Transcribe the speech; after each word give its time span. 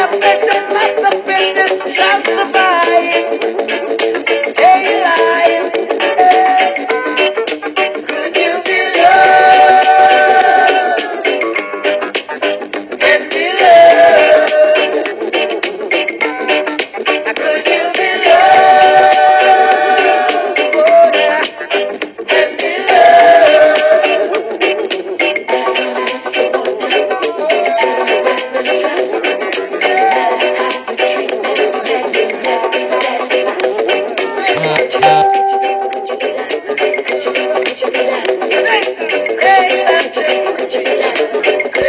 step 0.00 0.37